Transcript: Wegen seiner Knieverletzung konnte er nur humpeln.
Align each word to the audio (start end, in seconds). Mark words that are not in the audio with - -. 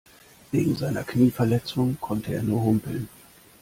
Wegen 0.51 0.75
seiner 0.75 1.03
Knieverletzung 1.03 1.99
konnte 2.01 2.33
er 2.33 2.41
nur 2.41 2.63
humpeln. 2.63 3.07